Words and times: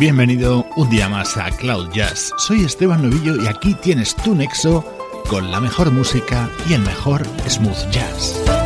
Bienvenido 0.00 0.66
un 0.76 0.88
día 0.88 1.10
más 1.10 1.36
a 1.36 1.50
Cloud 1.50 1.90
Jazz. 1.92 2.32
Soy 2.38 2.64
Esteban 2.64 3.02
Novillo 3.02 3.36
y 3.36 3.46
aquí 3.46 3.74
tienes 3.74 4.16
tu 4.16 4.34
nexo 4.34 4.82
con 5.28 5.50
la 5.50 5.60
mejor 5.60 5.90
música 5.90 6.48
y 6.66 6.72
el 6.72 6.80
mejor 6.80 7.26
smooth 7.46 7.90
jazz. 7.90 8.59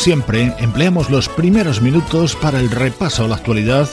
Siempre, 0.00 0.54
empleamos 0.58 1.10
los 1.10 1.28
primeros 1.28 1.82
minutos 1.82 2.34
para 2.34 2.58
el 2.58 2.70
repaso 2.70 3.24
a 3.24 3.28
la 3.28 3.36
actualidad 3.36 3.86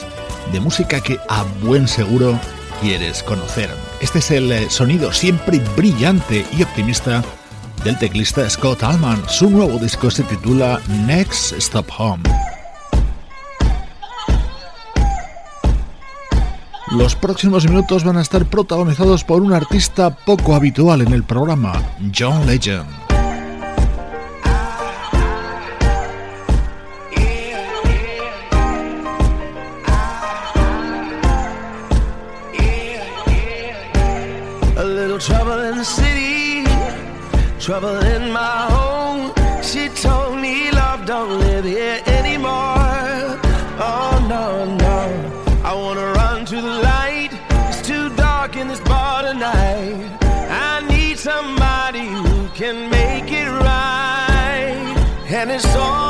de 0.52 0.58
música 0.58 1.02
que 1.02 1.18
a 1.28 1.44
buen 1.62 1.86
seguro 1.86 2.38
quieres 2.80 3.22
conocer. 3.22 3.68
Este 4.00 4.20
es 4.20 4.30
el 4.30 4.50
eh, 4.50 4.70
sonido 4.70 5.12
siempre 5.12 5.60
brillante 5.76 6.46
y 6.56 6.62
optimista 6.62 7.22
del 7.84 7.98
teclista 7.98 8.48
Scott 8.48 8.82
Allman. 8.82 9.22
Su 9.28 9.50
nuevo 9.50 9.78
disco 9.78 10.10
se 10.10 10.22
titula 10.22 10.80
Next 11.06 11.52
Stop 11.52 11.86
Home. 11.98 12.22
Los 16.92 17.14
próximos 17.14 17.68
minutos 17.68 18.02
van 18.02 18.16
a 18.16 18.22
estar 18.22 18.46
protagonizados 18.46 19.24
por 19.24 19.42
un 19.42 19.52
artista 19.52 20.16
poco 20.24 20.54
habitual 20.54 21.02
en 21.02 21.12
el 21.12 21.22
programa, 21.22 21.82
John 22.16 22.46
Legend. 22.46 23.07
trouble 37.68 37.98
in 37.98 38.32
my 38.32 38.62
home. 38.76 39.30
She 39.62 39.90
told 39.90 40.38
me 40.38 40.70
love 40.70 41.04
don't 41.04 41.38
live 41.38 41.66
here 41.66 42.00
anymore. 42.06 43.36
Oh 43.88 44.16
no, 44.26 44.64
no. 44.86 45.00
I 45.62 45.74
wanna 45.74 46.06
run 46.12 46.46
to 46.46 46.62
the 46.62 46.76
light. 46.92 47.28
It's 47.68 47.86
too 47.86 48.08
dark 48.16 48.56
in 48.56 48.68
this 48.68 48.80
bar 48.80 49.20
tonight. 49.22 50.00
I 50.70 50.80
need 50.88 51.18
somebody 51.18 52.06
who 52.06 52.48
can 52.60 52.88
make 52.88 53.30
it 53.30 53.50
right. 53.50 54.96
And 55.28 55.50
it's 55.50 55.76
all 55.76 56.07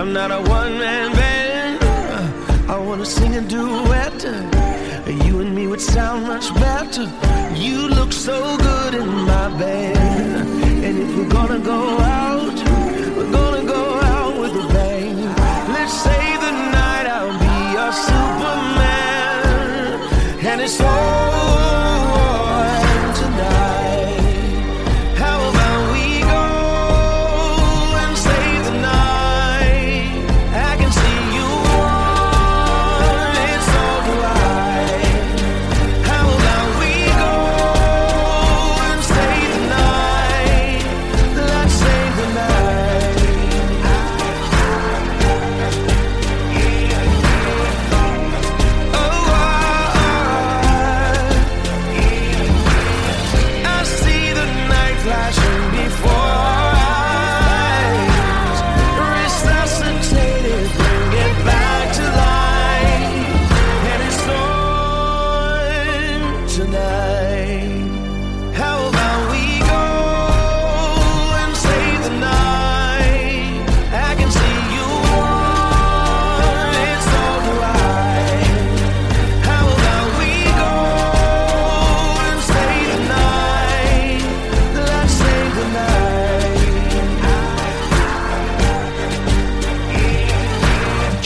I'm 0.00 0.14
not 0.14 0.30
a 0.30 0.40
one 0.48 0.78
man 0.78 1.12
band. 1.12 2.70
I 2.70 2.78
wanna 2.78 3.04
sing 3.04 3.36
a 3.36 3.42
duet. 3.42 4.24
You 5.26 5.40
and 5.40 5.54
me 5.54 5.66
would 5.66 5.82
sound 5.82 6.26
much 6.26 6.54
better. 6.54 7.06
You 7.54 7.86
look 7.86 8.10
so 8.10 8.56
good 8.56 8.94
in 8.94 9.06
my 9.06 9.58
bed. 9.58 10.59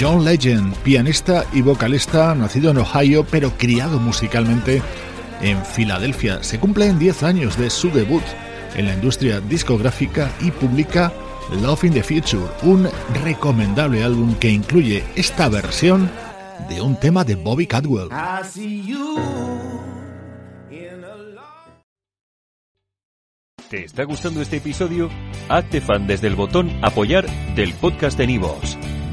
Legend, 0.04 0.74
pianista 0.82 1.46
y 1.54 1.62
vocalista, 1.62 2.34
nacido 2.34 2.70
en 2.70 2.76
Ohio 2.76 3.24
pero 3.24 3.52
criado 3.56 3.98
musicalmente 3.98 4.82
en 5.40 5.64
Filadelfia. 5.64 6.42
Se 6.42 6.60
cumplen 6.60 6.98
10 6.98 7.22
años 7.22 7.58
de 7.58 7.70
su 7.70 7.90
debut 7.90 8.22
en 8.76 8.86
la 8.86 8.94
industria 8.94 9.40
discográfica 9.40 10.30
y 10.40 10.50
publica 10.50 11.10
Love 11.62 11.84
in 11.84 11.94
the 11.94 12.02
Future, 12.02 12.44
un 12.62 12.86
recomendable 13.24 14.04
álbum 14.04 14.34
que 14.34 14.50
incluye 14.50 15.02
esta 15.16 15.48
versión 15.48 16.10
de 16.68 16.82
un 16.82 17.00
tema 17.00 17.24
de 17.24 17.36
Bobby 17.36 17.66
Cadwell. 17.66 18.10
¿Te 23.70 23.84
está 23.84 24.04
gustando 24.04 24.42
este 24.42 24.58
episodio? 24.58 25.08
Hazte 25.48 25.80
fan 25.80 26.06
desde 26.06 26.26
el 26.26 26.36
botón 26.36 26.70
apoyar 26.82 27.26
del 27.54 27.72
podcast 27.72 28.18
de 28.18 28.26
Nivos. 28.26 28.76